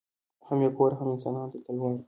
[0.47, 1.99] هم یې کور هم انسانانو ته تلوار وو